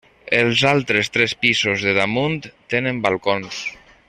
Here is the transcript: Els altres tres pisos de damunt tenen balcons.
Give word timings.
Els 0.37 0.63
altres 0.69 1.11
tres 1.17 1.35
pisos 1.43 1.85
de 1.89 1.95
damunt 2.01 2.41
tenen 2.75 3.07
balcons. 3.09 3.65